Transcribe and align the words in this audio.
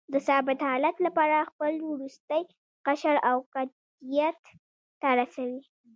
د 0.13 0.15
ثابت 0.27 0.59
حالت 0.69 0.95
لپاره 1.05 1.47
خپل 1.49 1.73
وروستی 1.91 2.41
قشر 2.87 3.15
اوکتیت 3.31 4.39
ته 5.01 5.09
رسوي. 5.19 5.61